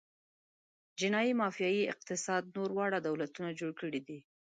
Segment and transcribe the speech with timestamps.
[0.99, 4.19] جنايي مافیايي اقتصاد نور واړه دولتونه جوړ کړي دي.